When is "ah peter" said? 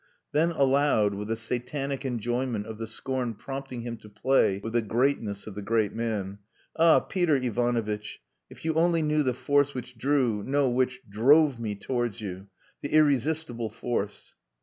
6.75-7.35